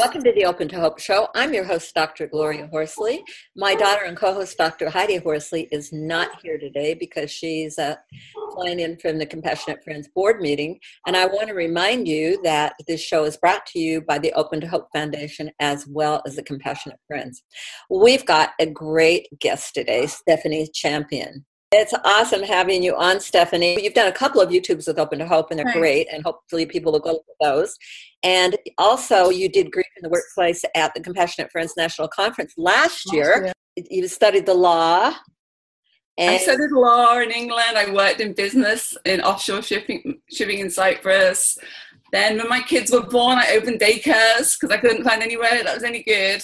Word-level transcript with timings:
Welcome 0.00 0.22
to 0.22 0.32
the 0.32 0.46
Open 0.46 0.66
to 0.68 0.80
Hope 0.80 0.98
Show. 0.98 1.28
I'm 1.34 1.52
your 1.52 1.64
host, 1.64 1.94
Dr. 1.94 2.26
Gloria 2.26 2.66
Horsley. 2.68 3.22
My 3.54 3.74
daughter 3.74 4.06
and 4.06 4.16
co 4.16 4.32
host, 4.32 4.56
Dr. 4.56 4.88
Heidi 4.88 5.18
Horsley, 5.18 5.68
is 5.70 5.92
not 5.92 6.40
here 6.40 6.56
today 6.56 6.94
because 6.94 7.30
she's 7.30 7.78
uh, 7.78 7.96
flying 8.54 8.80
in 8.80 8.96
from 8.96 9.18
the 9.18 9.26
Compassionate 9.26 9.84
Friends 9.84 10.08
board 10.08 10.40
meeting. 10.40 10.80
And 11.06 11.18
I 11.18 11.26
want 11.26 11.48
to 11.48 11.54
remind 11.54 12.08
you 12.08 12.40
that 12.44 12.76
this 12.88 13.02
show 13.02 13.24
is 13.24 13.36
brought 13.36 13.66
to 13.66 13.78
you 13.78 14.00
by 14.00 14.18
the 14.18 14.32
Open 14.32 14.58
to 14.62 14.66
Hope 14.66 14.88
Foundation 14.94 15.50
as 15.60 15.86
well 15.86 16.22
as 16.26 16.34
the 16.34 16.44
Compassionate 16.44 16.98
Friends. 17.06 17.42
We've 17.90 18.24
got 18.24 18.52
a 18.58 18.64
great 18.64 19.28
guest 19.38 19.74
today, 19.74 20.06
Stephanie 20.06 20.70
Champion. 20.72 21.44
It's 21.72 21.94
awesome 22.04 22.42
having 22.42 22.82
you 22.82 22.96
on, 22.96 23.20
Stephanie. 23.20 23.80
You've 23.80 23.94
done 23.94 24.08
a 24.08 24.12
couple 24.12 24.40
of 24.40 24.50
YouTubes 24.50 24.88
with 24.88 24.98
Open 24.98 25.20
to 25.20 25.26
Hope, 25.26 25.50
and 25.50 25.58
they're 25.58 25.66
right. 25.66 25.76
great, 25.76 26.08
and 26.10 26.20
hopefully 26.24 26.66
people 26.66 26.90
will 26.90 26.98
go 26.98 27.14
at 27.14 27.22
those. 27.40 27.76
And 28.24 28.56
also, 28.76 29.30
you 29.30 29.48
did 29.48 29.70
grief 29.70 29.86
in 29.96 30.02
the 30.02 30.08
workplace 30.08 30.64
at 30.74 30.92
the 30.94 31.00
Compassionate 31.00 31.52
Friends 31.52 31.74
National 31.76 32.08
Conference 32.08 32.54
last 32.56 33.12
year. 33.12 33.52
You 33.76 34.08
studied 34.08 34.46
the 34.46 34.54
law. 34.54 35.12
I 36.18 36.38
studied 36.38 36.72
law 36.72 37.16
in 37.20 37.30
England. 37.30 37.78
I 37.78 37.92
worked 37.92 38.20
in 38.20 38.32
business 38.32 38.96
in 39.04 39.20
offshore 39.20 39.62
shipping, 39.62 40.20
shipping 40.28 40.58
in 40.58 40.70
Cyprus. 40.70 41.56
Then, 42.10 42.38
when 42.38 42.48
my 42.48 42.62
kids 42.62 42.90
were 42.90 43.06
born, 43.06 43.38
I 43.38 43.56
opened 43.56 43.80
daycares 43.80 44.58
because 44.58 44.72
I 44.72 44.78
couldn't 44.78 45.04
find 45.04 45.22
anywhere 45.22 45.62
that 45.62 45.74
was 45.74 45.84
any 45.84 46.02
good 46.02 46.42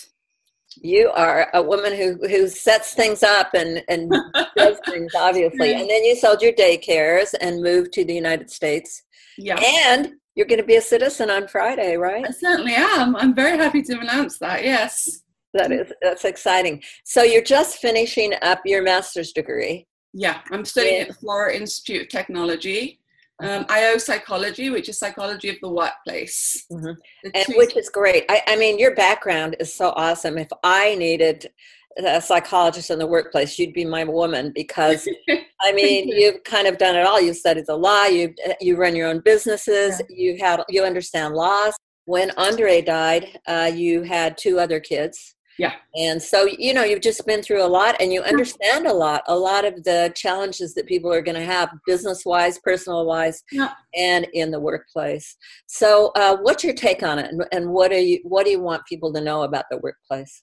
you 0.77 1.11
are 1.11 1.49
a 1.55 1.63
woman 1.63 1.95
who 1.95 2.17
who 2.29 2.49
sets 2.49 2.95
things 2.95 3.23
up 3.23 3.51
and 3.55 3.83
and 3.89 4.13
does 4.57 4.79
things 4.87 5.13
obviously. 5.15 5.73
And 5.75 5.89
then 5.89 6.05
you 6.05 6.17
sold 6.17 6.43
your 6.43 6.53
daycares 6.53 7.35
and 7.41 7.63
moved 7.63 7.93
to 7.95 8.05
the 8.05 8.15
united 8.15 8.51
states. 8.51 9.03
Yeah. 9.39 9.59
And 9.61 10.15
you're 10.35 10.47
going 10.47 10.61
to 10.61 10.67
be 10.67 10.77
a 10.77 10.83
citizen 10.83 11.31
on 11.31 11.49
friday 11.49 11.97
right? 11.97 12.25
I 12.27 12.31
certainly 12.31 12.75
am. 12.75 13.17
I'm 13.17 13.35
very 13.35 13.57
happy 13.57 13.83
to 13.83 13.99
announce 13.99 14.39
that 14.39 14.65
yes. 14.65 15.23
That 15.55 15.73
is 15.73 15.93
that's 16.03 16.25
exciting. 16.25 16.83
So 17.05 17.23
you're 17.23 17.43
just 17.43 17.79
finishing 17.79 18.35
up 18.43 18.61
your 18.65 18.83
master's 18.83 19.33
degree. 19.33 19.87
Yeah 20.13 20.41
i'm 20.51 20.65
studying 20.65 21.03
at 21.03 21.09
the 21.09 21.15
florida 21.15 21.61
institute 21.61 22.03
of 22.03 22.09
technology 22.09 23.01
um, 23.43 23.67
IO 23.69 23.99
psychology, 23.99 24.71
which 24.71 24.89
is 24.89 24.99
psychology 24.99 25.49
of 25.49 25.57
the 25.61 25.69
workplace, 25.69 26.65
mm-hmm. 26.73 26.93
and 27.35 27.45
which 27.57 27.77
is 27.77 27.89
great. 27.91 28.25
I, 28.29 28.43
I, 28.47 28.57
mean, 28.57 28.79
your 28.79 28.95
background 28.95 29.57
is 29.61 29.75
so 29.75 29.93
awesome. 29.97 30.39
If 30.39 30.49
I 30.63 30.95
needed 30.95 31.51
a 31.99 32.21
psychologist 32.21 32.91
in 32.91 32.99
the 32.99 33.07
workplace, 33.07 33.59
you'd 33.59 33.75
be 33.75 33.85
my 33.85 34.05
woman 34.05 34.53
because 34.55 35.09
I 35.63 35.73
mean, 35.73 36.09
you've 36.09 36.43
kind 36.45 36.67
of 36.67 36.79
done 36.79 36.97
it 36.97 37.07
all. 37.07 37.21
You've 37.21 37.37
studied 37.37 37.67
the 37.67 37.77
law. 37.77 38.05
You 38.05 38.35
you 38.61 38.77
run 38.77 38.97
your 38.97 39.09
own 39.09 39.21
businesses. 39.21 40.01
Yeah. 40.09 40.17
You 40.17 40.39
had 40.39 40.63
you 40.69 40.85
understand 40.85 41.35
laws. 41.35 41.75
When 42.07 42.31
Andre 42.37 42.83
died, 42.83 43.39
uh, 43.47 43.71
you 43.75 44.03
had 44.03 44.39
two 44.39 44.61
other 44.61 44.81
kids. 44.81 45.36
Yeah. 45.59 45.73
And 45.95 46.23
so, 46.23 46.47
you 46.47 46.75
know, 46.75 46.85
you've 46.85 47.01
just 47.01 47.25
been 47.27 47.43
through 47.43 47.63
a 47.63 47.67
lot 47.67 47.97
and 48.01 48.13
you 48.13 48.21
understand 48.23 48.87
a 48.87 48.93
lot, 48.93 49.23
a 49.27 49.37
lot 49.37 49.65
of 49.65 49.85
the 49.85 50.13
challenges 50.15 50.75
that 50.75 50.87
people 50.87 51.13
are 51.13 51.23
going 51.23 51.39
to 51.39 51.45
have 51.45 51.71
business 51.87 52.25
wise, 52.27 52.59
personal 52.59 53.07
wise, 53.07 53.43
yeah. 53.51 53.73
and 53.95 54.27
in 54.35 54.51
the 54.51 54.61
workplace. 54.61 55.37
So, 55.67 56.13
uh, 56.15 56.37
what's 56.43 56.63
your 56.63 56.75
take 56.75 57.03
on 57.03 57.19
it? 57.19 57.31
And, 57.31 57.45
and 57.53 57.71
what, 57.71 57.91
are 57.93 57.99
you, 57.99 58.21
what 58.25 58.45
do 58.45 58.51
you 58.51 58.61
want 58.61 58.85
people 58.87 59.13
to 59.15 59.21
know 59.21 59.43
about 59.43 59.65
the 59.71 59.79
workplace? 59.79 60.43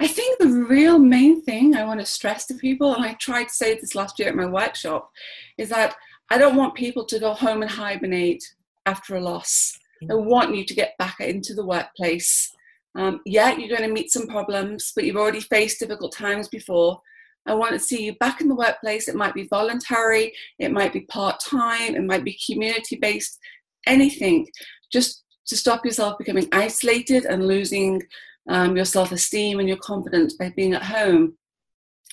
I 0.00 0.06
think 0.06 0.38
the 0.38 0.48
real 0.48 0.98
main 0.98 1.42
thing 1.42 1.74
I 1.74 1.84
want 1.84 2.00
to 2.00 2.06
stress 2.06 2.46
to 2.46 2.54
people, 2.54 2.94
and 2.94 3.04
I 3.04 3.14
tried 3.14 3.44
to 3.44 3.54
say 3.54 3.74
this 3.74 3.94
last 3.94 4.18
year 4.18 4.28
at 4.28 4.36
my 4.36 4.46
workshop, 4.46 5.10
is 5.56 5.70
that 5.70 5.96
I 6.30 6.38
don't 6.38 6.56
want 6.56 6.74
people 6.74 7.04
to 7.06 7.18
go 7.18 7.32
home 7.32 7.62
and 7.62 7.70
hibernate 7.70 8.44
after 8.84 9.16
a 9.16 9.20
loss. 9.20 9.78
I 10.02 10.12
mm. 10.12 10.24
want 10.24 10.54
you 10.54 10.64
to 10.64 10.74
get 10.74 10.96
back 10.98 11.20
into 11.20 11.54
the 11.54 11.64
workplace 11.64 12.52
um, 12.94 13.20
yeah, 13.24 13.56
you're 13.56 13.74
going 13.74 13.88
to 13.88 13.94
meet 13.94 14.12
some 14.12 14.26
problems, 14.26 14.92
but 14.94 15.04
you've 15.04 15.16
already 15.16 15.40
faced 15.40 15.80
difficult 15.80 16.14
times 16.14 16.48
before. 16.48 17.00
I 17.46 17.54
want 17.54 17.72
to 17.72 17.78
see 17.78 18.04
you 18.04 18.14
back 18.16 18.40
in 18.40 18.48
the 18.48 18.54
workplace. 18.54 19.08
It 19.08 19.16
might 19.16 19.34
be 19.34 19.48
voluntary, 19.48 20.32
it 20.58 20.70
might 20.70 20.92
be 20.92 21.00
part 21.02 21.40
time, 21.40 21.94
it 21.94 22.04
might 22.04 22.24
be 22.24 22.38
community 22.46 22.96
based, 23.00 23.38
anything, 23.86 24.46
just 24.92 25.24
to 25.46 25.56
stop 25.56 25.84
yourself 25.84 26.18
becoming 26.18 26.48
isolated 26.52 27.24
and 27.24 27.46
losing 27.46 28.00
um, 28.48 28.76
your 28.76 28.84
self 28.84 29.10
esteem 29.10 29.58
and 29.58 29.68
your 29.68 29.78
confidence 29.78 30.34
by 30.34 30.52
being 30.54 30.74
at 30.74 30.82
home. 30.82 31.36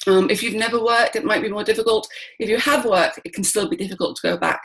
Um, 0.08 0.30
if 0.30 0.42
you've 0.42 0.56
never 0.56 0.84
worked, 0.84 1.16
it 1.16 1.26
might 1.26 1.42
be 1.42 1.50
more 1.50 1.64
difficult. 1.64 2.08
If 2.40 2.50
you 2.50 2.58
have 2.58 2.86
worked, 2.86 3.20
it 3.26 3.34
can 3.34 3.44
still 3.44 3.70
be 3.70 3.76
difficult 3.76 4.16
to 4.18 4.30
go 4.30 4.38
back. 4.38 4.62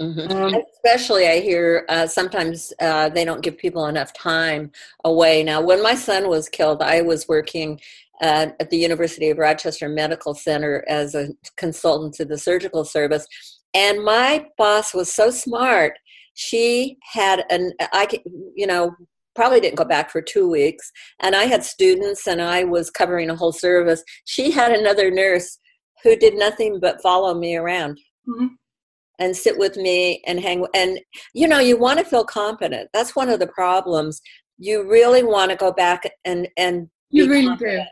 Mm-hmm. 0.00 0.32
Um, 0.32 0.54
Especially, 0.72 1.28
I 1.28 1.40
hear 1.40 1.84
uh, 1.88 2.06
sometimes 2.06 2.72
uh, 2.80 3.10
they 3.10 3.24
don't 3.24 3.42
give 3.42 3.58
people 3.58 3.86
enough 3.86 4.12
time 4.12 4.72
away. 5.04 5.42
Now, 5.42 5.60
when 5.60 5.82
my 5.82 5.94
son 5.94 6.28
was 6.28 6.48
killed, 6.48 6.82
I 6.82 7.02
was 7.02 7.28
working 7.28 7.78
uh, 8.22 8.48
at 8.58 8.70
the 8.70 8.78
University 8.78 9.28
of 9.30 9.38
Rochester 9.38 9.88
Medical 9.88 10.34
Center 10.34 10.84
as 10.88 11.14
a 11.14 11.28
consultant 11.56 12.14
to 12.14 12.24
the 12.24 12.38
surgical 12.38 12.84
service, 12.84 13.26
and 13.74 14.02
my 14.02 14.46
boss 14.56 14.94
was 14.94 15.12
so 15.12 15.30
smart. 15.30 15.92
She 16.34 16.96
had 17.12 17.44
an 17.50 17.72
I 17.92 18.08
you 18.54 18.66
know 18.66 18.94
probably 19.34 19.60
didn't 19.60 19.76
go 19.76 19.84
back 19.84 20.10
for 20.10 20.22
two 20.22 20.48
weeks, 20.48 20.90
and 21.20 21.36
I 21.36 21.44
had 21.44 21.64
students, 21.64 22.26
and 22.26 22.40
I 22.40 22.64
was 22.64 22.90
covering 22.90 23.28
a 23.28 23.36
whole 23.36 23.52
service. 23.52 24.02
She 24.24 24.50
had 24.50 24.72
another 24.72 25.10
nurse 25.10 25.58
who 26.02 26.16
did 26.16 26.34
nothing 26.34 26.80
but 26.80 27.02
follow 27.02 27.34
me 27.34 27.56
around. 27.56 28.00
Mm-hmm 28.26 28.54
and 29.22 29.36
sit 29.36 29.56
with 29.56 29.76
me 29.76 30.20
and 30.26 30.40
hang 30.40 30.66
and 30.74 30.98
you 31.32 31.46
know 31.46 31.60
you 31.60 31.78
want 31.78 31.96
to 31.96 32.04
feel 32.04 32.24
competent 32.24 32.90
that's 32.92 33.14
one 33.14 33.28
of 33.28 33.38
the 33.38 33.46
problems. 33.46 34.20
You 34.58 34.88
really 34.88 35.22
want 35.22 35.50
to 35.50 35.56
go 35.56 35.72
back 35.72 36.10
and 36.24 36.48
and 36.56 36.88
you 37.10 37.28
really 37.28 37.46
confident. 37.46 37.88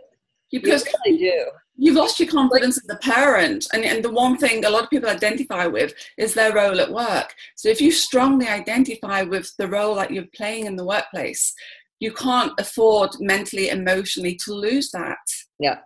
do 0.50 0.60
because 0.60 0.84
you 0.84 0.92
really 1.06 1.18
do. 1.18 1.44
You've 1.82 1.96
lost 1.96 2.20
your 2.20 2.28
confidence 2.28 2.76
as 2.76 2.94
a 2.94 2.98
parent 2.98 3.66
and, 3.72 3.84
and 3.84 4.04
the 4.04 4.10
one 4.10 4.36
thing 4.36 4.64
a 4.64 4.70
lot 4.70 4.84
of 4.84 4.90
people 4.90 5.08
identify 5.08 5.66
with 5.66 5.94
is 6.18 6.34
their 6.34 6.52
role 6.52 6.78
at 6.78 6.92
work. 6.92 7.32
So 7.56 7.70
if 7.70 7.80
you 7.80 7.90
strongly 7.90 8.48
identify 8.48 9.22
with 9.22 9.50
the 9.56 9.68
role 9.68 9.94
that 9.94 10.10
you're 10.10 10.34
playing 10.34 10.66
in 10.66 10.76
the 10.76 10.84
workplace 10.84 11.54
you 12.00 12.12
can't 12.12 12.52
afford 12.58 13.10
mentally 13.20 13.68
emotionally 13.68 14.34
to 14.44 14.54
lose 14.54 14.90
that. 14.90 15.18
Yeah 15.58 15.78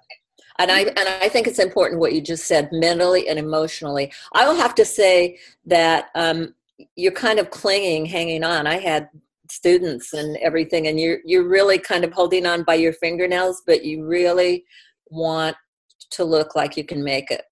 and 0.59 0.71
I 0.71 0.81
and 0.83 1.09
I 1.23 1.29
think 1.29 1.47
it's 1.47 1.59
important 1.59 2.01
what 2.01 2.13
you 2.13 2.21
just 2.21 2.47
said, 2.47 2.71
mentally 2.73 3.29
and 3.29 3.39
emotionally. 3.39 4.13
I 4.33 4.47
will 4.47 4.57
have 4.57 4.75
to 4.77 4.85
say 4.85 5.39
that 5.67 6.07
um, 6.15 6.55
you're 6.97 7.13
kind 7.13 7.39
of 7.39 7.51
clinging, 7.51 8.07
hanging 8.07 8.45
on. 8.45 8.67
I 8.67 8.79
had 8.79 9.09
students 9.51 10.13
and 10.13 10.37
everything, 10.39 10.87
and 10.87 10.99
you're 11.01 11.19
you're 11.25 11.49
really 11.49 11.79
kind 11.79 12.05
of 12.05 12.13
holding 12.13 12.47
on 12.47 12.63
by 12.63 12.75
your 12.75 12.93
fingernails, 12.93 13.63
but 13.67 13.85
you 13.85 14.05
really 14.05 14.65
want 15.11 15.57
to 16.11 16.25
look 16.25 16.55
like 16.55 16.77
you 16.77 16.85
can 16.85 17.03
make 17.03 17.31
it 17.31 17.43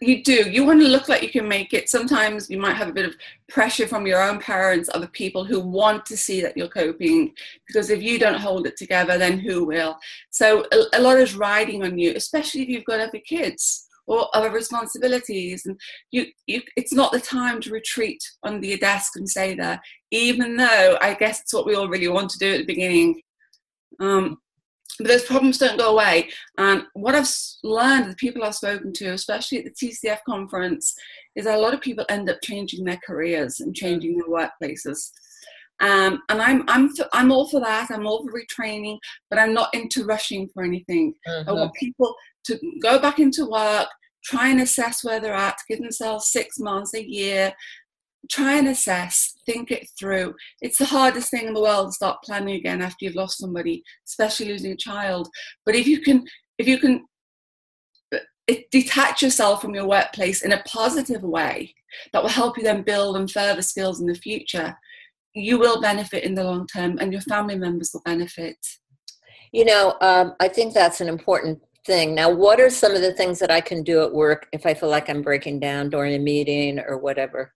you 0.00 0.22
do. 0.22 0.50
You 0.50 0.64
want 0.64 0.80
to 0.80 0.88
look 0.88 1.08
like 1.08 1.22
you 1.22 1.30
can 1.30 1.48
make 1.48 1.72
it. 1.74 1.88
Sometimes 1.88 2.48
you 2.48 2.58
might 2.58 2.76
have 2.76 2.88
a 2.88 2.92
bit 2.92 3.06
of 3.06 3.14
pressure 3.48 3.86
from 3.86 4.06
your 4.06 4.22
own 4.22 4.38
parents 4.38 4.88
other 4.92 5.08
people 5.08 5.44
who 5.44 5.60
want 5.60 6.06
to 6.06 6.16
see 6.16 6.40
that 6.40 6.56
you're 6.56 6.68
coping 6.68 7.32
because 7.66 7.90
if 7.90 8.02
you 8.02 8.18
don't 8.18 8.40
hold 8.40 8.66
it 8.66 8.76
together 8.76 9.18
then 9.18 9.38
who 9.38 9.64
will? 9.64 9.98
So 10.30 10.64
a, 10.92 11.00
lot 11.00 11.18
is 11.18 11.34
riding 11.34 11.82
on 11.82 11.98
you 11.98 12.12
especially 12.14 12.62
if 12.62 12.68
you've 12.68 12.84
got 12.84 13.00
other 13.00 13.18
kids 13.18 13.86
or 14.06 14.28
other 14.34 14.50
responsibilities 14.50 15.66
and 15.66 15.78
you, 16.10 16.26
you 16.46 16.62
it's 16.76 16.92
not 16.92 17.12
the 17.12 17.20
time 17.20 17.60
to 17.62 17.70
retreat 17.70 18.22
under 18.44 18.66
your 18.66 18.78
desk 18.78 19.16
and 19.16 19.28
stay 19.28 19.54
there 19.54 19.80
even 20.10 20.56
though 20.56 20.98
i 21.00 21.14
guess 21.14 21.40
it's 21.40 21.54
what 21.54 21.66
we 21.66 21.74
all 21.74 21.88
really 21.88 22.08
want 22.08 22.30
to 22.30 22.38
do 22.38 22.54
at 22.54 22.58
the 22.58 22.64
beginning. 22.64 23.20
Um, 23.98 24.38
but 25.00 25.08
those 25.08 25.24
problems 25.24 25.56
don't 25.56 25.78
go 25.78 25.92
away. 25.92 26.28
And 26.58 26.84
what 26.92 27.14
I've 27.14 27.28
learned, 27.64 28.10
the 28.10 28.16
people 28.16 28.44
I've 28.44 28.54
spoken 28.54 28.92
to, 28.94 29.12
especially 29.12 29.58
at 29.58 29.64
the 29.64 29.70
TCF 29.70 30.18
conference, 30.28 30.94
is 31.34 31.46
that 31.46 31.56
a 31.56 31.60
lot 31.60 31.72
of 31.72 31.80
people 31.80 32.04
end 32.10 32.28
up 32.28 32.36
changing 32.42 32.84
their 32.84 33.00
careers 33.06 33.60
and 33.60 33.74
changing 33.74 34.18
their 34.18 34.28
workplaces. 34.28 35.10
Um, 35.80 36.20
and 36.28 36.42
I'm 36.42 36.64
I'm 36.68 36.90
I'm 37.14 37.32
all 37.32 37.48
for 37.48 37.60
that. 37.60 37.90
I'm 37.90 38.06
all 38.06 38.22
for 38.22 38.38
retraining, 38.38 38.98
but 39.30 39.38
I'm 39.38 39.54
not 39.54 39.72
into 39.72 40.04
rushing 40.04 40.48
for 40.52 40.62
anything. 40.62 41.14
Mm-hmm. 41.26 41.48
I 41.48 41.52
want 41.52 41.72
people 41.74 42.14
to 42.44 42.58
go 42.82 42.98
back 42.98 43.18
into 43.18 43.48
work, 43.48 43.88
try 44.22 44.48
and 44.48 44.60
assess 44.60 45.02
where 45.02 45.20
they're 45.20 45.32
at, 45.32 45.56
give 45.68 45.78
themselves 45.78 46.30
six 46.30 46.58
months, 46.58 46.92
a 46.92 47.02
year, 47.02 47.54
try 48.28 48.56
and 48.56 48.68
assess, 48.68 49.34
think 49.46 49.70
it 49.70 49.88
through. 49.98 50.34
It's 50.60 50.78
the 50.78 50.84
hardest 50.84 51.30
thing 51.30 51.46
in 51.46 51.54
the 51.54 51.60
world 51.60 51.88
to 51.88 51.92
start 51.92 52.22
planning 52.24 52.56
again 52.56 52.82
after 52.82 53.04
you've 53.04 53.14
lost 53.14 53.38
somebody, 53.38 53.82
especially 54.06 54.48
losing 54.48 54.72
a 54.72 54.76
child. 54.76 55.28
But 55.64 55.74
if 55.74 55.86
you 55.86 56.00
can, 56.00 56.24
if 56.58 56.68
you 56.68 56.78
can 56.78 57.06
uh, 58.14 58.54
detach 58.70 59.22
yourself 59.22 59.62
from 59.62 59.74
your 59.74 59.88
workplace 59.88 60.42
in 60.42 60.52
a 60.52 60.62
positive 60.64 61.22
way 61.22 61.74
that 62.12 62.22
will 62.22 62.30
help 62.30 62.56
you 62.56 62.62
then 62.62 62.82
build 62.82 63.16
and 63.16 63.30
further 63.30 63.62
skills 63.62 64.00
in 64.00 64.06
the 64.06 64.14
future, 64.14 64.76
you 65.34 65.58
will 65.58 65.80
benefit 65.80 66.24
in 66.24 66.34
the 66.34 66.44
long 66.44 66.66
term 66.66 66.98
and 67.00 67.12
your 67.12 67.22
family 67.22 67.56
members 67.56 67.90
will 67.92 68.02
benefit. 68.04 68.56
You 69.52 69.64
know, 69.64 69.96
um, 70.00 70.34
I 70.40 70.48
think 70.48 70.74
that's 70.74 71.00
an 71.00 71.08
important 71.08 71.60
thing. 71.86 72.14
Now, 72.14 72.30
what 72.30 72.60
are 72.60 72.70
some 72.70 72.94
of 72.94 73.02
the 73.02 73.14
things 73.14 73.38
that 73.40 73.50
I 73.50 73.60
can 73.60 73.82
do 73.82 74.02
at 74.02 74.12
work 74.12 74.46
if 74.52 74.66
I 74.66 74.74
feel 74.74 74.88
like 74.88 75.08
I'm 75.08 75.22
breaking 75.22 75.60
down 75.60 75.90
during 75.90 76.14
a 76.14 76.18
meeting 76.18 76.78
or 76.78 76.98
whatever? 76.98 77.52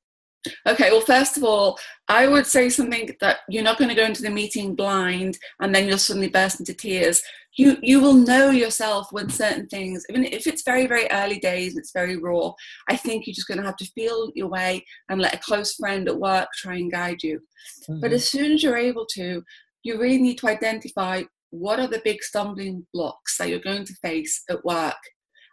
Okay, 0.67 0.91
well, 0.91 1.01
first 1.01 1.37
of 1.37 1.45
all, 1.45 1.79
I 2.09 2.27
would 2.27 2.47
say 2.47 2.69
something 2.69 3.11
that 3.21 3.39
you're 3.49 3.63
not 3.63 3.79
going 3.79 3.89
to 3.89 3.95
go 3.95 4.05
into 4.05 4.23
the 4.23 4.31
meeting 4.31 4.75
blind 4.75 5.39
and 5.61 5.75
then 5.75 5.89
you'll 5.89 5.99
suddenly 5.99 6.29
burst 6.29 6.61
into 6.61 6.75
tears. 6.75 7.23
You 7.57 7.77
you 7.83 8.01
will 8.01 8.15
know 8.15 8.51
yourself 8.51 9.09
when 9.13 9.31
certain 9.31 9.69
things, 9.69 10.05
even 10.11 10.25
if 10.25 10.47
it's 10.47 10.65
very, 10.65 10.87
very 10.87 11.09
early 11.11 11.39
days, 11.39 11.73
and 11.73 11.81
it's 11.81 11.93
very 11.93 12.17
raw, 12.17 12.53
I 12.89 12.97
think 12.97 13.27
you're 13.27 13.35
just 13.35 13.47
going 13.47 13.61
to 13.61 13.67
have 13.67 13.77
to 13.77 13.91
feel 13.95 14.33
your 14.35 14.49
way 14.49 14.85
and 15.09 15.21
let 15.21 15.35
a 15.35 15.39
close 15.39 15.75
friend 15.75 16.09
at 16.09 16.19
work 16.19 16.49
try 16.57 16.75
and 16.75 16.91
guide 16.91 17.23
you. 17.23 17.41
Mm-hmm. 17.89 18.01
But 18.01 18.13
as 18.13 18.29
soon 18.29 18.53
as 18.53 18.63
you're 18.63 18.77
able 18.77 19.07
to, 19.15 19.43
you 19.85 20.01
really 20.01 20.21
need 20.21 20.39
to 20.39 20.49
identify 20.49 21.23
what 21.51 21.79
are 21.79 21.87
the 21.87 22.03
big 22.05 22.23
stumbling 22.23 22.85
blocks 22.93 23.39
that 23.39 23.49
you're 23.49 23.61
going 23.61 23.85
to 23.85 23.95
face 24.03 24.43
at 24.51 24.65
work 24.65 24.97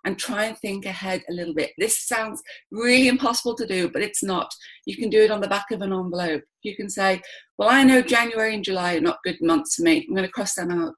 and 0.05 0.17
try 0.17 0.45
and 0.45 0.57
think 0.57 0.85
ahead 0.85 1.23
a 1.29 1.33
little 1.33 1.53
bit. 1.53 1.71
This 1.77 1.99
sounds 1.99 2.41
really 2.71 3.07
impossible 3.07 3.55
to 3.55 3.67
do, 3.67 3.89
but 3.89 4.01
it's 4.01 4.23
not. 4.23 4.51
You 4.85 4.97
can 4.97 5.09
do 5.09 5.21
it 5.21 5.31
on 5.31 5.41
the 5.41 5.47
back 5.47 5.71
of 5.71 5.81
an 5.81 5.93
envelope. 5.93 6.43
You 6.63 6.75
can 6.75 6.89
say, 6.89 7.21
Well, 7.57 7.69
I 7.69 7.83
know 7.83 8.01
January 8.01 8.55
and 8.55 8.63
July 8.63 8.95
are 8.95 9.01
not 9.01 9.23
good 9.23 9.37
months 9.41 9.75
for 9.75 9.83
me. 9.83 10.05
I'm 10.07 10.15
going 10.15 10.27
to 10.27 10.31
cross 10.31 10.55
them 10.55 10.71
out. 10.71 10.95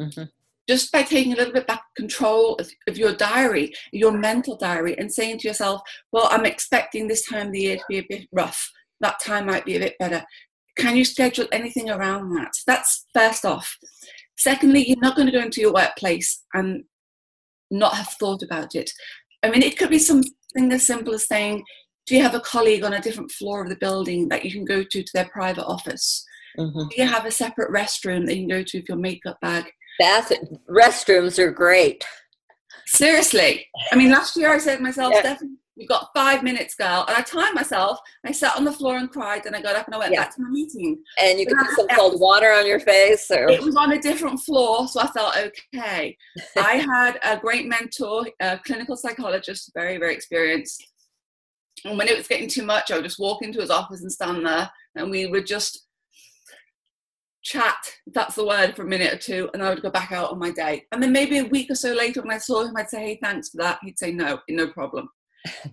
Mm-hmm. 0.00 0.24
Just 0.68 0.92
by 0.92 1.02
taking 1.02 1.32
a 1.32 1.36
little 1.36 1.52
bit 1.52 1.66
back 1.66 1.82
control 1.96 2.54
of, 2.56 2.70
of 2.88 2.96
your 2.96 3.14
diary, 3.14 3.72
your 3.92 4.12
mental 4.12 4.56
diary, 4.56 4.96
and 4.98 5.12
saying 5.12 5.38
to 5.38 5.48
yourself, 5.48 5.82
Well, 6.12 6.28
I'm 6.30 6.46
expecting 6.46 7.06
this 7.08 7.26
time 7.26 7.48
of 7.48 7.52
the 7.52 7.60
year 7.60 7.76
to 7.76 7.84
be 7.88 7.98
a 7.98 8.06
bit 8.08 8.28
rough. 8.32 8.70
That 9.00 9.20
time 9.20 9.46
might 9.46 9.64
be 9.64 9.76
a 9.76 9.80
bit 9.80 9.96
better. 9.98 10.24
Can 10.76 10.96
you 10.96 11.04
schedule 11.04 11.46
anything 11.52 11.90
around 11.90 12.34
that? 12.36 12.52
That's 12.66 13.06
first 13.12 13.44
off. 13.44 13.76
Secondly, 14.36 14.88
you're 14.88 14.98
not 15.00 15.16
going 15.16 15.26
to 15.26 15.32
go 15.32 15.44
into 15.44 15.60
your 15.60 15.72
workplace 15.72 16.42
and 16.54 16.84
not 17.70 17.94
have 17.94 18.08
thought 18.08 18.42
about 18.42 18.74
it. 18.74 18.90
I 19.42 19.50
mean, 19.50 19.62
it 19.62 19.78
could 19.78 19.90
be 19.90 19.98
something 19.98 20.32
as 20.56 20.86
simple 20.86 21.14
as 21.14 21.26
saying, 21.26 21.64
do 22.06 22.16
you 22.16 22.22
have 22.22 22.34
a 22.34 22.40
colleague 22.40 22.84
on 22.84 22.94
a 22.94 23.00
different 23.00 23.30
floor 23.30 23.62
of 23.62 23.68
the 23.68 23.76
building 23.76 24.28
that 24.28 24.44
you 24.44 24.50
can 24.50 24.64
go 24.64 24.82
to 24.82 25.02
to 25.02 25.10
their 25.14 25.28
private 25.28 25.64
office? 25.64 26.24
Mm-hmm. 26.58 26.88
Do 26.88 26.96
you 26.96 27.06
have 27.06 27.26
a 27.26 27.30
separate 27.30 27.70
restroom 27.70 28.26
that 28.26 28.36
you 28.36 28.46
can 28.46 28.58
go 28.58 28.62
to 28.64 28.78
with 28.78 28.88
your 28.88 28.98
makeup 28.98 29.38
bag? 29.40 29.66
Bath 29.98 30.32
restrooms 30.68 31.38
are 31.38 31.50
great. 31.50 32.04
Seriously. 32.86 33.68
I 33.92 33.96
mean, 33.96 34.10
last 34.10 34.36
year 34.36 34.52
I 34.52 34.58
said 34.58 34.78
to 34.78 34.82
myself, 34.82 35.12
yeah. 35.14 35.20
Stephanie, 35.20 35.56
You've 35.80 35.88
got 35.88 36.10
five 36.14 36.42
minutes, 36.42 36.74
girl. 36.74 37.06
And 37.08 37.16
I 37.16 37.22
timed 37.22 37.54
myself. 37.54 37.98
I 38.26 38.32
sat 38.32 38.54
on 38.54 38.64
the 38.64 38.72
floor 38.72 38.98
and 38.98 39.10
cried. 39.10 39.44
Then 39.44 39.54
I 39.54 39.62
got 39.62 39.76
up 39.76 39.86
and 39.86 39.94
I 39.94 39.98
went 39.98 40.12
yeah. 40.12 40.24
back 40.24 40.36
to 40.36 40.42
my 40.42 40.50
meeting. 40.50 40.98
And 41.18 41.40
you 41.40 41.46
could 41.46 41.56
put 41.56 41.74
some 41.74 41.88
cold 41.96 42.20
water 42.20 42.52
on 42.52 42.66
your 42.66 42.80
face. 42.80 43.30
Or... 43.30 43.48
It 43.48 43.62
was 43.62 43.76
on 43.76 43.92
a 43.92 43.98
different 43.98 44.40
floor, 44.40 44.86
so 44.88 45.00
I 45.00 45.06
felt 45.06 45.34
okay. 45.38 46.18
I 46.54 46.74
had 46.74 47.18
a 47.24 47.38
great 47.38 47.66
mentor, 47.66 48.26
a 48.40 48.58
clinical 48.58 48.94
psychologist, 48.94 49.70
very, 49.74 49.96
very 49.96 50.12
experienced. 50.12 50.86
And 51.86 51.96
when 51.96 52.08
it 52.08 52.16
was 52.18 52.28
getting 52.28 52.48
too 52.50 52.64
much, 52.64 52.90
I 52.90 52.96
would 52.96 53.04
just 53.04 53.18
walk 53.18 53.42
into 53.42 53.62
his 53.62 53.70
office 53.70 54.02
and 54.02 54.12
stand 54.12 54.44
there, 54.44 54.70
and 54.96 55.10
we 55.10 55.28
would 55.28 55.46
just 55.46 55.86
chat, 57.42 57.78
that's 58.08 58.34
the 58.34 58.46
word, 58.46 58.76
for 58.76 58.82
a 58.82 58.86
minute 58.86 59.14
or 59.14 59.16
two, 59.16 59.48
and 59.54 59.62
I 59.62 59.70
would 59.70 59.80
go 59.80 59.88
back 59.88 60.12
out 60.12 60.30
on 60.30 60.38
my 60.38 60.50
day. 60.50 60.84
And 60.92 61.02
then 61.02 61.10
maybe 61.10 61.38
a 61.38 61.44
week 61.44 61.70
or 61.70 61.74
so 61.74 61.94
later, 61.94 62.20
when 62.20 62.34
I 62.34 62.38
saw 62.38 62.66
him, 62.66 62.76
I'd 62.76 62.90
say, 62.90 63.00
"Hey, 63.00 63.18
thanks 63.22 63.48
for 63.48 63.56
that." 63.62 63.78
He'd 63.82 63.98
say, 63.98 64.12
"No, 64.12 64.40
no 64.50 64.68
problem." 64.68 65.08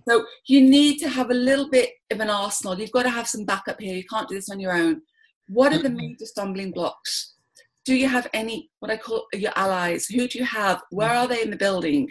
So 0.08 0.24
you 0.46 0.60
need 0.60 0.98
to 0.98 1.08
have 1.08 1.30
a 1.30 1.34
little 1.34 1.68
bit 1.68 1.90
of 2.10 2.20
an 2.20 2.30
arsenal. 2.30 2.78
You've 2.78 2.92
got 2.92 3.02
to 3.04 3.10
have 3.10 3.28
some 3.28 3.44
backup 3.44 3.80
here. 3.80 3.94
You 3.94 4.04
can't 4.04 4.28
do 4.28 4.34
this 4.34 4.50
on 4.50 4.60
your 4.60 4.72
own. 4.72 5.02
What 5.48 5.72
are 5.72 5.78
the 5.78 5.88
mm-hmm. 5.88 5.96
major 5.96 6.26
stumbling 6.26 6.72
blocks? 6.72 7.34
Do 7.84 7.94
you 7.94 8.08
have 8.08 8.28
any, 8.34 8.70
what 8.80 8.90
I 8.90 8.96
call 8.96 9.26
your 9.32 9.52
allies? 9.56 10.06
Who 10.06 10.28
do 10.28 10.38
you 10.38 10.44
have? 10.44 10.82
Where 10.90 11.10
are 11.10 11.26
they 11.26 11.42
in 11.42 11.50
the 11.50 11.56
building? 11.56 12.10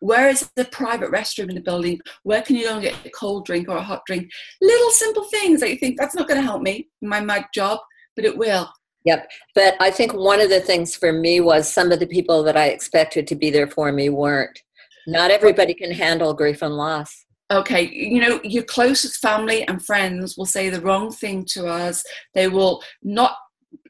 Where 0.00 0.28
is 0.28 0.50
the 0.56 0.64
private 0.66 1.10
restroom 1.10 1.48
in 1.48 1.54
the 1.54 1.60
building? 1.60 2.00
Where 2.24 2.42
can 2.42 2.56
you 2.56 2.64
go 2.64 2.74
and 2.74 2.82
get 2.82 3.06
a 3.06 3.10
cold 3.10 3.46
drink 3.46 3.68
or 3.68 3.76
a 3.76 3.82
hot 3.82 4.02
drink? 4.06 4.28
Little 4.60 4.90
simple 4.90 5.24
things 5.24 5.60
that 5.60 5.70
you 5.70 5.76
think 5.76 5.98
that's 5.98 6.14
not 6.14 6.28
going 6.28 6.40
to 6.40 6.46
help 6.46 6.62
me 6.62 6.88
in 7.00 7.08
my 7.08 7.20
mad 7.20 7.46
job, 7.54 7.78
but 8.16 8.24
it 8.24 8.36
will. 8.36 8.68
Yep. 9.04 9.30
But 9.54 9.76
I 9.80 9.90
think 9.90 10.14
one 10.14 10.40
of 10.40 10.50
the 10.50 10.60
things 10.60 10.96
for 10.96 11.12
me 11.12 11.40
was 11.40 11.72
some 11.72 11.92
of 11.92 12.00
the 12.00 12.06
people 12.06 12.42
that 12.42 12.56
I 12.56 12.66
expected 12.66 13.26
to 13.28 13.34
be 13.34 13.50
there 13.50 13.68
for 13.68 13.92
me 13.92 14.08
weren't. 14.08 14.58
Not 15.06 15.30
everybody 15.30 15.74
can 15.74 15.90
handle 15.90 16.34
grief 16.34 16.62
and 16.62 16.74
loss. 16.74 17.24
Okay, 17.50 17.90
you 17.90 18.20
know, 18.20 18.40
your 18.42 18.62
closest 18.62 19.20
family 19.20 19.66
and 19.68 19.84
friends 19.84 20.36
will 20.36 20.46
say 20.46 20.70
the 20.70 20.80
wrong 20.80 21.12
thing 21.12 21.44
to 21.50 21.66
us. 21.66 22.02
They 22.34 22.48
will 22.48 22.82
not 23.02 23.36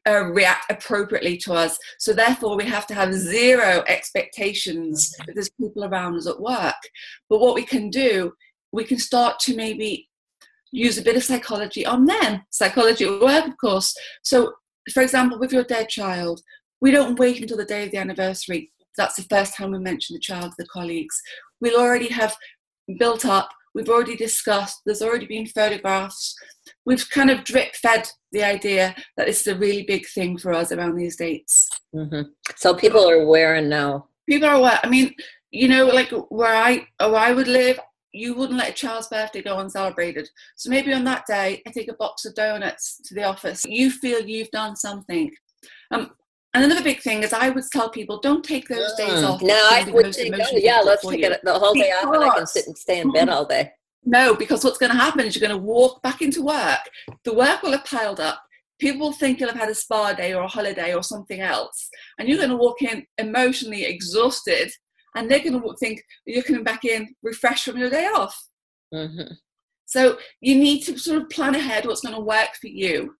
uh, 0.07 0.25
react 0.25 0.71
appropriately 0.71 1.37
to 1.39 1.55
us. 1.55 1.79
So 1.99 2.13
therefore, 2.13 2.57
we 2.57 2.65
have 2.67 2.87
to 2.89 2.95
have 2.95 3.15
zero 3.15 3.85
expectations 3.87 5.15
that 5.27 5.35
there's 5.35 5.51
people 5.51 5.85
around 5.85 6.17
us 6.17 6.27
at 6.27 6.41
work. 6.41 6.75
But 7.31 7.41
what 7.41 7.55
we 7.55 7.63
can 7.63 7.91
do, 7.91 8.33
we 8.73 8.85
can 8.85 8.99
start 8.99 9.39
to 9.41 9.57
maybe 9.57 10.09
use 10.73 10.99
a 10.99 11.03
bit 11.03 11.17
of 11.17 11.23
psychology 11.23 11.87
on 11.87 12.05
them. 12.05 12.43
Psychology 12.51 13.05
at 13.05 13.21
work, 13.21 13.47
of 13.47 13.57
course. 13.57 13.95
So, 14.23 14.53
for 14.93 15.03
example, 15.03 15.39
with 15.39 15.53
your 15.53 15.65
dead 15.65 15.89
child, 15.89 16.43
we 16.81 16.91
don't 16.91 17.19
wait 17.19 17.41
until 17.41 17.57
the 17.57 17.65
day 17.65 17.85
of 17.85 17.93
the 17.93 17.99
anniversary 17.99 18.73
that's 18.97 19.17
the 19.17 19.27
first 19.35 19.57
time 19.57 19.73
we 19.73 19.79
mention 19.79 20.15
the 20.15 20.21
child 20.21 20.51
to 20.51 20.57
the 20.59 20.69
colleagues. 20.69 21.21
We'll 21.61 21.81
already 21.81 22.09
have 22.09 22.37
built 22.99 23.25
up, 23.25 23.51
we've 23.75 23.89
already 23.89 24.17
discussed, 24.17 24.83
there's 24.85 25.03
already 25.03 25.27
been 25.27 25.47
photographs. 25.47 26.35
We've 26.87 27.09
kind 27.11 27.31
of 27.31 27.45
drip 27.45 27.75
fed 27.77 28.09
the 28.33 28.45
idea 28.45 28.95
that 29.17 29.29
it's 29.29 29.47
a 29.47 29.57
really 29.57 29.83
big 29.83 30.07
thing 30.07 30.39
for 30.39 30.53
us 30.53 30.73
around 30.73 30.97
these 30.97 31.17
dates. 31.17 31.69
Mm-hmm. 31.95 32.31
So 32.57 32.75
people 32.75 33.09
are 33.09 33.23
aware 33.23 33.55
and 33.57 33.69
know. 33.69 34.09
People 34.29 34.49
are 34.49 34.55
aware. 34.55 34.81
I 34.83 34.89
mean, 34.89 35.15
you 35.51 35.69
know, 35.69 35.87
like 35.87 36.11
where 36.31 36.55
I 36.55 36.87
where 36.99 37.17
I 37.17 37.33
would 37.33 37.49
live, 37.49 37.79
you 38.13 38.35
wouldn't 38.35 38.59
let 38.59 38.71
a 38.71 38.73
child's 38.73 39.09
birthday 39.09 39.43
go 39.43 39.59
uncelebrated. 39.59 40.29
So 40.57 40.71
maybe 40.71 40.93
on 40.93 41.05
that 41.05 41.27
day, 41.27 41.63
I 41.67 41.71
take 41.71 41.91
a 41.91 41.95
box 41.95 42.25
of 42.25 42.35
donuts 42.35 43.01
to 43.05 43.15
the 43.15 43.25
office. 43.25 43.65
You 43.65 43.91
feel 43.91 44.21
you've 44.21 44.51
done 44.51 44.77
something. 44.77 45.31
Um, 45.91 46.11
and 46.55 46.65
another 46.65 46.83
big 46.83 47.01
thing 47.01 47.25
is 47.25 47.33
I 47.33 47.51
would 47.51 47.65
tell 47.73 47.91
people 47.91 48.21
don't 48.21 48.45
take 48.45 48.69
those 48.69 48.93
mm. 48.93 48.97
days 48.97 49.23
off. 49.25 49.43
No, 49.43 49.55
I 49.55 49.85
would 49.91 50.15
think, 50.15 50.35
oh, 50.39 50.57
yeah, 50.57 50.81
let's 50.81 51.07
take 51.07 51.21
it 51.21 51.41
the 51.43 51.59
whole 51.59 51.75
day 51.75 51.91
off 51.91 52.15
and 52.15 52.25
I 52.25 52.35
can 52.37 52.47
sit 52.47 52.67
and 52.69 52.79
stay 52.79 53.01
in 53.01 53.13
bed 53.13 53.29
all 53.29 53.45
day. 53.45 53.73
No, 54.05 54.35
because 54.35 54.63
what's 54.63 54.79
going 54.79 54.93
to 54.93 54.99
happen 54.99 55.27
is 55.27 55.35
you're 55.35 55.47
going 55.47 55.59
to 55.59 55.67
walk 55.67 56.01
back 56.03 56.23
into 56.23 56.43
work. 56.43 56.79
The 57.25 57.35
work 57.35 57.63
will 57.63 57.73
have 57.73 57.85
piled 57.85 58.21
up. 58.21 58.41
People 58.79 59.13
think 59.13 59.41
you'll 59.41 59.51
have 59.51 59.59
had 59.59 59.69
a 59.71 59.75
spa 59.75 60.13
day 60.13 60.35
or 60.35 60.43
a 60.43 60.49
holiday 60.49 60.95
or 60.95 61.03
something 61.03 61.41
else. 61.41 61.89
And 62.19 62.29
you're 62.29 62.39
going 62.39 62.51
to 62.51 62.57
walk 62.57 62.83
in 62.83 63.05
emotionally 63.19 63.85
exhausted. 63.85 64.71
And 65.17 65.31
they're 65.31 65.41
going 65.41 65.61
to 65.61 65.75
think 65.81 66.03
you're 66.27 66.43
coming 66.43 66.65
back 66.65 66.85
in 66.85 67.15
refreshed 67.23 67.65
from 67.65 67.79
your 67.79 67.91
day 67.91 68.07
off. 68.07 68.39
Mm-hmm. 68.93 69.33
So 69.87 70.19
you 70.41 70.57
need 70.57 70.83
to 70.85 70.99
sort 70.99 71.23
of 71.23 71.31
plan 71.31 71.55
ahead 71.55 71.87
what's 71.87 72.01
going 72.01 72.15
to 72.15 72.21
work 72.21 72.51
for 72.61 72.69
you. 72.69 73.15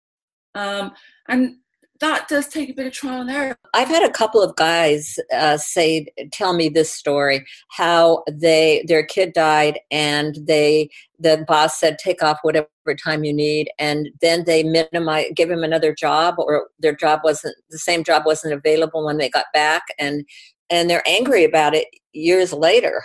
Um, 0.55 0.93
and 1.29 1.57
that 2.01 2.29
does 2.29 2.49
take 2.49 2.71
a 2.71 2.75
bit 2.75 2.87
of 2.87 2.93
trial 2.93 3.21
and 3.21 3.31
error. 3.31 3.57
I've 3.73 3.89
had 3.89 4.03
a 4.03 4.13
couple 4.13 4.43
of 4.43 4.57
guys 4.57 5.19
uh, 5.33 5.57
say, 5.57 6.07
tell 6.33 6.53
me 6.53 6.69
this 6.69 6.93
story, 6.93 7.45
how 7.71 8.25
they 8.31 8.85
their 8.87 9.05
kid 9.05 9.33
died 9.33 9.79
and 9.91 10.37
they 10.47 10.91
the 11.19 11.45
boss 11.47 11.79
said 11.79 11.99
take 11.99 12.23
off 12.23 12.39
whatever 12.43 12.69
time 13.03 13.25
you 13.25 13.33
need, 13.33 13.71
and 13.79 14.09
then 14.21 14.45
they 14.45 14.63
minimize, 14.63 15.27
give 15.35 15.51
him 15.51 15.63
another 15.63 15.95
job, 15.95 16.35
or 16.39 16.69
their 16.81 16.95
job 16.95 17.21
wasn't 17.25 17.55
the 17.71 17.79
same 17.79 18.05
job 18.05 18.25
wasn't 18.27 18.53
available 18.53 19.05
when 19.05 19.19
they 19.19 19.31
got 19.31 19.47
back, 19.55 19.83
and 19.99 20.25
and 20.71 20.91
they're 20.91 21.07
angry 21.07 21.45
about 21.45 21.75
it 21.75 21.87
years 22.13 22.53
later. 22.53 23.03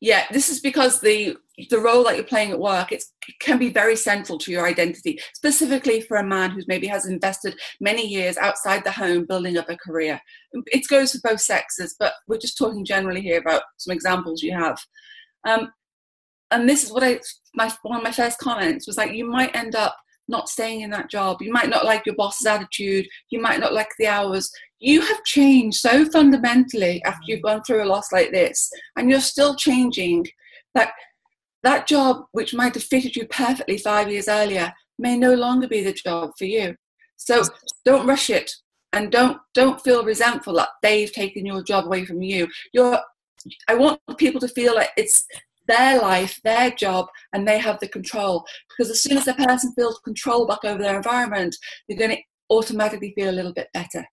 Yeah, 0.00 0.24
this 0.30 0.48
is 0.48 0.60
because 0.60 1.00
the 1.00 1.36
the 1.70 1.80
role 1.80 2.04
that 2.04 2.16
you're 2.16 2.24
playing 2.24 2.50
at 2.50 2.60
work 2.60 2.92
it 2.92 3.02
can 3.40 3.58
be 3.58 3.70
very 3.70 3.96
central 3.96 4.38
to 4.38 4.52
your 4.52 4.66
identity, 4.66 5.18
specifically 5.34 6.02
for 6.02 6.18
a 6.18 6.24
man 6.24 6.50
who's 6.50 6.68
maybe 6.68 6.86
has 6.86 7.06
invested 7.06 7.58
many 7.80 8.06
years 8.06 8.36
outside 8.36 8.84
the 8.84 8.92
home 8.92 9.24
building 9.24 9.56
up 9.56 9.70
a 9.70 9.76
career. 9.76 10.20
It 10.66 10.86
goes 10.88 11.12
for 11.12 11.20
both 11.22 11.40
sexes, 11.40 11.96
but 11.98 12.12
we're 12.28 12.38
just 12.38 12.58
talking 12.58 12.84
generally 12.84 13.22
here 13.22 13.40
about 13.40 13.62
some 13.78 13.94
examples 13.94 14.42
you 14.42 14.54
have. 14.54 14.78
Um, 15.46 15.72
and 16.50 16.68
this 16.68 16.84
is 16.84 16.92
what 16.92 17.02
I 17.02 17.20
my 17.54 17.72
one 17.82 17.98
of 17.98 18.04
my 18.04 18.12
first 18.12 18.38
comments 18.38 18.86
was 18.86 18.96
like 18.96 19.12
you 19.12 19.28
might 19.28 19.54
end 19.56 19.74
up 19.74 19.96
not 20.28 20.48
staying 20.48 20.80
in 20.80 20.90
that 20.90 21.10
job. 21.10 21.40
You 21.40 21.52
might 21.52 21.68
not 21.68 21.84
like 21.84 22.04
your 22.04 22.16
boss's 22.16 22.46
attitude. 22.46 23.06
You 23.30 23.40
might 23.40 23.60
not 23.60 23.72
like 23.72 23.90
the 23.98 24.08
hours. 24.08 24.50
You 24.78 25.00
have 25.00 25.24
changed 25.24 25.78
so 25.78 26.04
fundamentally 26.04 27.02
after 27.04 27.22
you've 27.26 27.42
gone 27.42 27.62
through 27.62 27.82
a 27.82 27.86
loss 27.86 28.12
like 28.12 28.30
this, 28.30 28.70
and 28.96 29.10
you're 29.10 29.20
still 29.20 29.56
changing. 29.56 30.26
That 30.74 30.92
that 31.62 31.86
job, 31.86 32.26
which 32.32 32.54
might 32.54 32.74
have 32.74 32.84
fitted 32.84 33.16
you 33.16 33.26
perfectly 33.26 33.78
five 33.78 34.10
years 34.10 34.28
earlier, 34.28 34.72
may 34.98 35.16
no 35.16 35.34
longer 35.34 35.66
be 35.66 35.82
the 35.82 35.92
job 35.92 36.30
for 36.38 36.44
you. 36.44 36.76
So 37.16 37.42
don't 37.84 38.06
rush 38.06 38.28
it, 38.30 38.52
and 38.92 39.10
don't 39.10 39.38
don't 39.54 39.80
feel 39.80 40.04
resentful 40.04 40.54
that 40.54 40.68
they've 40.82 41.12
taken 41.12 41.46
your 41.46 41.62
job 41.62 41.86
away 41.86 42.04
from 42.04 42.22
you. 42.22 42.48
You're 42.72 43.00
I 43.68 43.74
want 43.74 44.00
people 44.18 44.40
to 44.40 44.48
feel 44.48 44.74
like 44.74 44.90
it's 44.96 45.26
their 45.68 46.00
life, 46.00 46.40
their 46.44 46.70
job, 46.70 47.06
and 47.32 47.46
they 47.46 47.58
have 47.58 47.80
the 47.80 47.88
control. 47.88 48.44
Because 48.68 48.90
as 48.90 49.02
soon 49.02 49.18
as 49.18 49.24
the 49.24 49.34
person 49.34 49.72
feels 49.74 49.98
control 50.00 50.46
back 50.46 50.64
over 50.64 50.82
their 50.82 50.96
environment, 50.96 51.56
they're 51.88 51.98
going 51.98 52.16
to 52.16 52.22
automatically 52.50 53.12
feel 53.16 53.30
a 53.30 53.32
little 53.32 53.52
bit 53.52 53.68
better. 53.74 54.06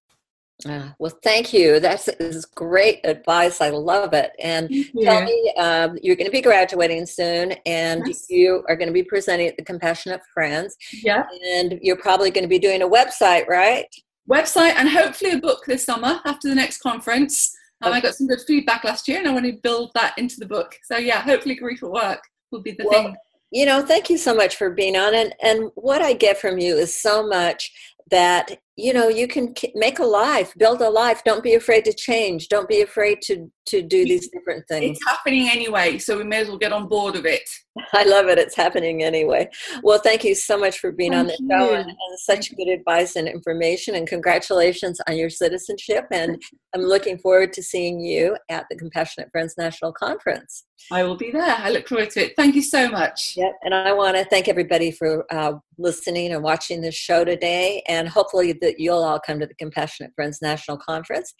Uh, 0.65 0.89
well, 0.99 1.17
thank 1.23 1.53
you. 1.53 1.79
That's 1.79 2.07
is 2.07 2.45
great 2.45 3.01
advice. 3.03 3.61
I 3.61 3.69
love 3.69 4.13
it. 4.13 4.31
And 4.39 4.69
tell 5.01 5.23
me, 5.23 5.53
um, 5.57 5.97
you're 6.01 6.15
going 6.15 6.27
to 6.27 6.31
be 6.31 6.41
graduating 6.41 7.05
soon, 7.05 7.53
and 7.65 8.03
yes. 8.05 8.27
you 8.29 8.63
are 8.69 8.75
going 8.75 8.87
to 8.87 8.93
be 8.93 9.03
presenting 9.03 9.47
at 9.47 9.57
the 9.57 9.63
Compassionate 9.63 10.21
Friends. 10.33 10.75
Yeah. 10.91 11.23
And 11.55 11.79
you're 11.81 11.97
probably 11.97 12.31
going 12.31 12.43
to 12.43 12.49
be 12.49 12.59
doing 12.59 12.81
a 12.81 12.87
website, 12.87 13.47
right? 13.47 13.85
Website 14.29 14.75
and 14.75 14.87
hopefully 14.89 15.31
a 15.31 15.37
book 15.37 15.65
this 15.67 15.85
summer 15.85 16.21
after 16.25 16.47
the 16.47 16.55
next 16.55 16.79
conference. 16.79 17.53
Um, 17.81 17.89
okay. 17.89 17.97
I 17.97 18.01
got 18.01 18.15
some 18.15 18.27
good 18.27 18.41
feedback 18.47 18.83
last 18.83 19.07
year, 19.07 19.19
and 19.19 19.27
I 19.27 19.31
want 19.33 19.45
to 19.45 19.53
build 19.61 19.91
that 19.95 20.17
into 20.17 20.37
the 20.39 20.45
book. 20.45 20.75
So 20.85 20.97
yeah, 20.97 21.21
hopefully 21.21 21.55
grief 21.55 21.83
at 21.83 21.91
work 21.91 22.23
will 22.51 22.61
be 22.61 22.71
the 22.71 22.85
well, 22.89 23.03
thing. 23.03 23.15
You 23.51 23.65
know, 23.65 23.85
thank 23.85 24.09
you 24.09 24.17
so 24.17 24.33
much 24.33 24.55
for 24.55 24.69
being 24.69 24.95
on. 24.95 25.13
And 25.13 25.35
and 25.43 25.69
what 25.75 26.01
I 26.01 26.13
get 26.13 26.39
from 26.39 26.57
you 26.57 26.77
is 26.77 26.93
so 26.93 27.27
much 27.27 27.71
that 28.09 28.57
you 28.75 28.91
know 28.91 29.07
you 29.07 29.27
can 29.27 29.53
make 29.75 29.99
a 29.99 30.05
life 30.05 30.53
build 30.57 30.81
a 30.81 30.89
life. 30.89 31.23
Don't 31.23 31.43
be 31.43 31.53
afraid 31.53 31.85
to 31.85 31.93
change. 31.93 32.47
Don't 32.47 32.67
be 32.67 32.81
afraid 32.81 33.21
to 33.23 33.51
to 33.65 33.81
do 33.81 34.03
these 34.03 34.27
different 34.29 34.67
things. 34.67 34.97
it's 34.97 35.07
happening 35.07 35.47
anyway 35.49 35.97
so 35.97 36.17
we 36.17 36.23
may 36.25 36.39
as 36.39 36.49
well 36.49 36.57
get 36.57 36.73
on 36.73 36.87
board 36.87 37.15
of 37.15 37.25
it. 37.25 37.47
I 37.93 38.03
love 38.03 38.27
it. 38.27 38.37
It's 38.37 38.55
happening 38.55 39.03
anyway. 39.03 39.49
Well 39.83 39.99
thank 39.99 40.23
you 40.23 40.35
so 40.35 40.57
much 40.57 40.79
for 40.79 40.91
being 40.91 41.11
thank 41.11 41.21
on 41.21 41.27
the 41.27 41.37
you. 41.39 41.49
show 41.49 41.73
and, 41.75 41.89
and 41.89 42.19
such 42.19 42.55
good 42.55 42.67
advice 42.67 43.15
and 43.15 43.27
information 43.27 43.95
and 43.95 44.07
congratulations 44.07 44.99
on 45.07 45.17
your 45.17 45.29
citizenship 45.29 46.05
and 46.11 46.41
i'm 46.73 46.81
looking 46.81 47.17
forward 47.17 47.53
to 47.53 47.63
seeing 47.63 47.99
you 47.99 48.37
at 48.49 48.65
the 48.69 48.75
compassionate 48.75 49.29
friends 49.31 49.55
national 49.57 49.93
conference. 49.93 50.65
I 50.91 51.03
will 51.03 51.15
be 51.15 51.31
there. 51.31 51.41
I 51.41 51.69
look 51.69 51.87
forward 51.87 52.09
to 52.11 52.25
it. 52.25 52.33
Thank 52.35 52.55
you 52.55 52.61
so 52.61 52.89
much. 52.89 53.35
Yeah 53.37 53.51
and 53.63 53.73
i 53.73 53.93
want 53.93 54.17
to 54.17 54.25
thank 54.25 54.47
everybody 54.47 54.91
for 54.91 55.25
uh, 55.31 55.53
listening 55.77 56.33
and 56.33 56.43
watching 56.43 56.81
this 56.81 56.95
show 56.95 57.23
today 57.23 57.83
and 57.87 58.07
hopefully 58.07 58.53
that 58.63 58.79
you'll 58.79 59.03
all 59.03 59.19
come 59.19 59.39
to 59.39 59.45
the 59.45 59.55
Compassionate 59.55 60.11
Friends 60.15 60.39
National 60.41 60.77
Conference. 60.77 61.33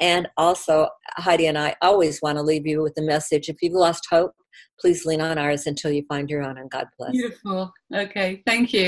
And 0.00 0.28
also, 0.36 0.88
Heidi 1.16 1.46
and 1.46 1.58
I 1.58 1.76
always 1.82 2.20
want 2.22 2.38
to 2.38 2.42
leave 2.42 2.66
you 2.66 2.82
with 2.82 2.94
the 2.94 3.02
message 3.02 3.48
if 3.48 3.56
you've 3.62 3.74
lost 3.74 4.06
hope, 4.10 4.32
please 4.80 5.04
lean 5.04 5.20
on 5.20 5.38
ours 5.38 5.66
until 5.66 5.92
you 5.92 6.02
find 6.08 6.28
your 6.30 6.42
own, 6.42 6.58
and 6.58 6.70
God 6.70 6.86
bless. 6.98 7.12
Beautiful. 7.12 7.72
Okay, 7.94 8.42
thank 8.46 8.72
you. 8.72 8.78